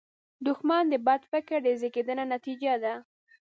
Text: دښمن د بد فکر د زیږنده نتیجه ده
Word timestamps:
دښمن 0.45 0.83
د 0.89 0.93
بد 1.07 1.21
فکر 1.31 1.57
د 1.63 1.67
زیږنده 1.81 2.25
نتیجه 2.35 2.73
ده 2.83 2.93